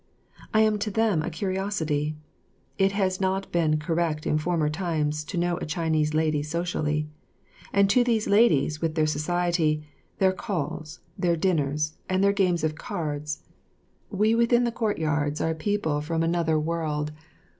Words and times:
I 0.51 0.61
am 0.61 0.79
to 0.79 0.89
them 0.89 1.21
a 1.21 1.29
curiosity. 1.29 2.15
It 2.79 2.91
has 2.93 3.21
not 3.21 3.51
been 3.51 3.77
correct 3.77 4.25
in 4.25 4.39
former 4.39 4.67
times 4.67 5.23
to 5.25 5.37
know 5.37 5.57
a 5.57 5.65
Chinese 5.67 6.15
lady 6.15 6.41
socially; 6.41 7.07
and 7.71 7.87
to 7.91 8.03
these 8.03 8.27
ladies, 8.27 8.81
with 8.81 8.95
their 8.95 9.05
society, 9.05 9.85
their 10.17 10.33
calls, 10.33 11.01
their 11.19 11.35
dinners, 11.35 11.97
and 12.09 12.23
their 12.23 12.33
games 12.33 12.63
of 12.63 12.73
cards, 12.73 13.43
we 14.09 14.33
within 14.33 14.63
the 14.63 14.71
courtyards 14.71 15.39
are 15.39 15.53
people 15.53 16.01
from 16.01 16.23
another 16.23 16.59
world. 16.59 17.11